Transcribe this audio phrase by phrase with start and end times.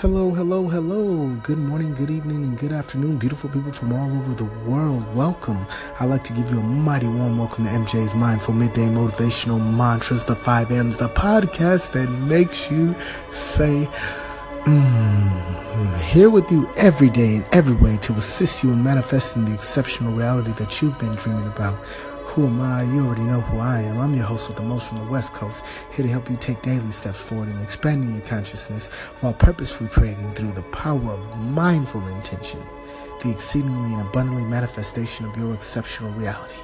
[0.00, 1.28] Hello, hello, hello.
[1.42, 5.04] Good morning, good evening, and good afternoon, beautiful people from all over the world.
[5.14, 5.66] Welcome.
[6.00, 10.24] I'd like to give you a mighty warm welcome to MJ's Mindful Midday Motivational Mantras,
[10.24, 12.94] the 5 M's, the podcast that makes you
[13.30, 13.86] say,
[14.64, 15.50] Mmm.
[15.98, 20.14] Here with you every day in every way to assist you in manifesting the exceptional
[20.14, 21.78] reality that you've been dreaming about.
[22.34, 22.84] Who am I?
[22.84, 23.98] You already know who I am.
[23.98, 26.62] I'm your host with the most from the West Coast, here to help you take
[26.62, 28.86] daily steps forward in expanding your consciousness
[29.18, 32.60] while purposefully creating through the power of mindful intention
[33.20, 36.54] the exceedingly and abundantly manifestation of your exceptional reality.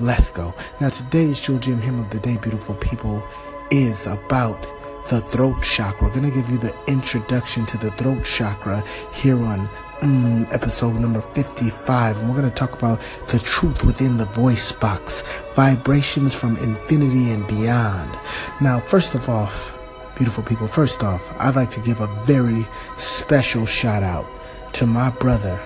[0.00, 0.54] Let's go.
[0.80, 3.22] Now, today's Gem Hymn of the Day, beautiful people,
[3.70, 4.58] is about
[5.10, 6.08] the throat chakra.
[6.08, 8.82] We're going to give you the introduction to the throat chakra
[9.12, 9.68] here on
[10.00, 12.18] mm, episode number 55.
[12.18, 15.22] And we're going to talk about the truth within the voice box,
[15.54, 18.18] vibrations from infinity and beyond.
[18.60, 19.50] Now, first of all,
[20.16, 22.66] beautiful people, first off, I'd like to give a very
[22.98, 24.26] special shout out
[24.74, 25.60] to my brother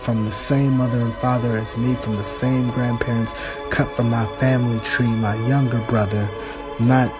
[0.00, 3.34] from the same mother and father as me, from the same grandparents,
[3.70, 6.28] cut from my family tree, my younger brother,
[6.80, 7.12] not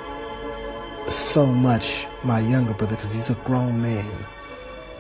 [1.09, 4.05] so much my younger brother because he's a grown man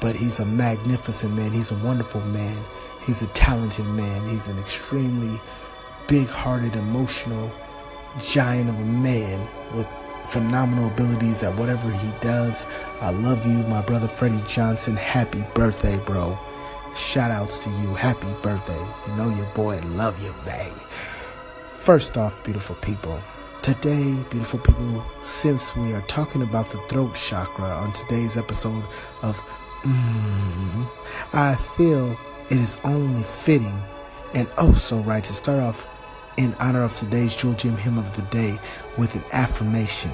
[0.03, 1.53] but he's a magnificent man.
[1.53, 2.62] He's a wonderful man.
[3.06, 4.28] He's a talented man.
[4.28, 5.41] He's an extremely
[6.08, 7.50] big hearted, emotional
[8.20, 9.86] giant of a man with
[10.25, 12.67] phenomenal abilities at whatever he does.
[13.00, 14.97] I love you, my brother Freddie Johnson.
[14.97, 16.36] Happy birthday, bro.
[16.97, 17.95] Shout outs to you.
[17.95, 18.84] Happy birthday.
[19.06, 20.75] You know your boy love you, bang.
[21.77, 23.20] First off, beautiful people.
[23.62, 28.83] Today, beautiful people, since we are talking about the throat chakra on today's episode
[29.23, 29.41] of
[29.83, 30.86] Mm,
[31.33, 32.16] I feel
[32.50, 33.83] it is only fitting
[34.33, 35.89] and oh so right to start off
[36.36, 38.61] in honor of today's Gem Hymn of the Day
[38.97, 40.12] with an affirmation.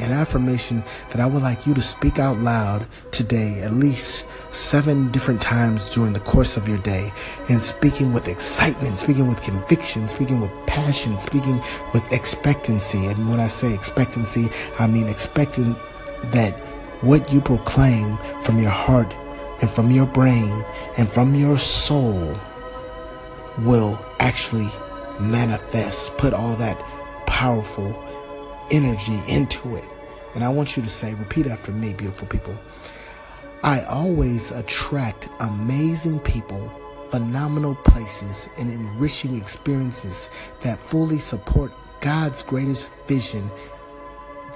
[0.00, 5.12] An affirmation that I would like you to speak out loud today at least seven
[5.12, 7.12] different times during the course of your day.
[7.48, 11.60] And speaking with excitement, speaking with conviction, speaking with passion, speaking
[11.92, 13.06] with expectancy.
[13.06, 14.50] And when I say expectancy,
[14.80, 15.76] I mean expecting
[16.32, 16.60] that
[17.00, 19.14] what you proclaim from your heart
[19.60, 20.64] and from your brain
[20.96, 22.34] and from your soul
[23.58, 24.68] will actually
[25.20, 26.78] manifest, put all that
[27.26, 27.94] powerful
[28.70, 29.84] energy into it.
[30.34, 32.58] And I want you to say, repeat after me, beautiful people.
[33.62, 36.68] I always attract amazing people,
[37.10, 40.28] phenomenal places, and enriching experiences
[40.62, 43.50] that fully support God's greatest vision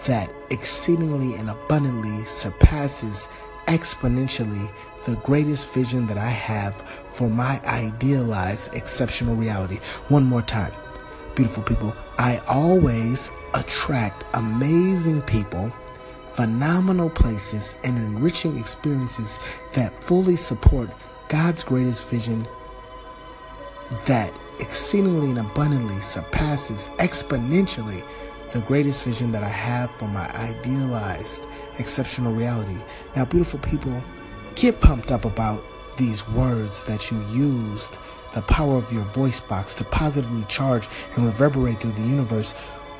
[0.06, 3.28] that exceedingly and abundantly surpasses
[3.66, 4.70] exponentially
[5.04, 6.74] the greatest vision that I have
[7.10, 9.76] for my idealized exceptional reality.
[10.08, 10.72] One more time.
[11.34, 15.72] Beautiful people, I always attract amazing people,
[16.34, 19.38] phenomenal places, and enriching experiences
[19.74, 20.90] that fully support
[21.28, 22.46] God's greatest vision
[24.06, 28.02] that exceedingly and abundantly surpasses exponentially
[28.52, 31.46] the greatest vision that I have for my idealized
[31.78, 32.76] exceptional reality.
[33.14, 34.02] Now, beautiful people,
[34.54, 35.62] get pumped up about
[35.96, 37.98] these words that you used,
[38.34, 42.52] the power of your voice box to positively charge and reverberate through the universe,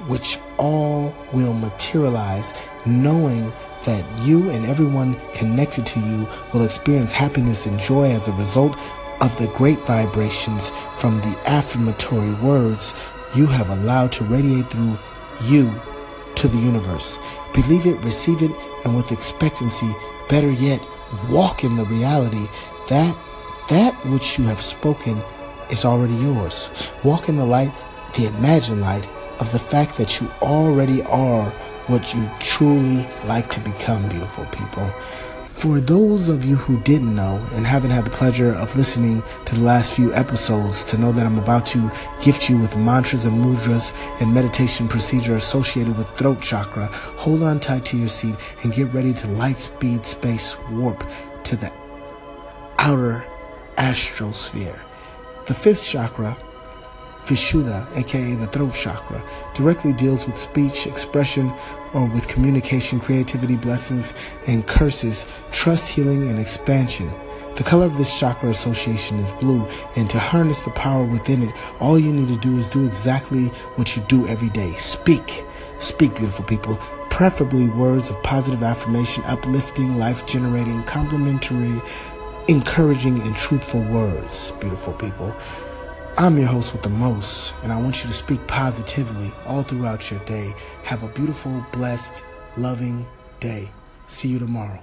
[0.07, 2.53] which all will materialize,
[2.85, 3.53] knowing
[3.85, 8.77] that you and everyone connected to you will experience happiness and joy as a result
[9.21, 12.95] of the great vibrations from the affirmatory words
[13.35, 14.99] you have allowed to radiate through
[15.45, 15.73] you
[16.37, 17.19] to the universe.
[17.55, 18.51] Believe it, receive it,
[18.85, 19.95] and with expectancy,
[20.29, 20.81] better yet,
[21.29, 22.47] walk in the reality
[22.89, 23.17] that
[23.69, 25.23] that which you have spoken
[25.71, 26.71] is already yours.
[27.05, 27.73] Walk in the light,
[28.17, 29.09] the imagined light
[29.41, 31.51] of the fact that you already are
[31.89, 34.91] what you truly like to become, beautiful people.
[35.59, 39.57] For those of you who didn't know and haven't had the pleasure of listening to
[39.57, 41.91] the last few episodes, to know that I'm about to
[42.23, 46.87] gift you with mantras and mudras and meditation procedure associated with throat chakra,
[47.17, 51.05] hold on tight to your seat and get ready to light speed space warp
[51.43, 51.73] to the
[52.79, 53.25] outer
[53.79, 54.81] astral sphere.
[55.49, 56.37] The fifth chakra
[57.29, 59.23] Vishuddha, aka the throat chakra,
[59.55, 61.53] directly deals with speech, expression,
[61.93, 64.15] or with communication, creativity, blessings,
[64.47, 67.11] and curses, trust, healing, and expansion.
[67.57, 69.67] The color of this chakra association is blue,
[69.97, 73.49] and to harness the power within it, all you need to do is do exactly
[73.77, 75.45] what you do every day speak.
[75.81, 76.77] Speak, beautiful people.
[77.11, 81.83] Preferably words of positive affirmation, uplifting, life generating, complimentary,
[82.49, 85.35] encouraging, and truthful words, beautiful people.
[86.21, 90.11] I'm your host with the most, and I want you to speak positively all throughout
[90.11, 90.53] your day.
[90.83, 92.25] Have a beautiful, blessed,
[92.57, 93.07] loving
[93.39, 93.71] day.
[94.07, 94.83] See you tomorrow.